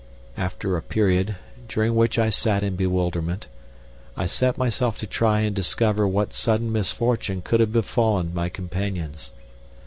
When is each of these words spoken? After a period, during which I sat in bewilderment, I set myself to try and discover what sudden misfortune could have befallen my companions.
After 0.35 0.75
a 0.75 0.81
period, 0.81 1.35
during 1.67 1.93
which 1.93 2.17
I 2.17 2.31
sat 2.31 2.63
in 2.63 2.75
bewilderment, 2.75 3.47
I 4.17 4.25
set 4.25 4.57
myself 4.57 4.97
to 4.97 5.05
try 5.05 5.41
and 5.41 5.55
discover 5.55 6.07
what 6.07 6.33
sudden 6.33 6.71
misfortune 6.71 7.43
could 7.43 7.59
have 7.59 7.71
befallen 7.71 8.33
my 8.33 8.49
companions. 8.49 9.29